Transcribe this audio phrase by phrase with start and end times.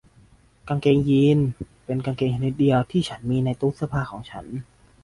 [0.67, 1.47] กางเกงยีนส์
[1.85, 4.45] เป็นกางเกงชนิดเดียวที่ฉันมีในตู้เสื้อผ้าของฉัน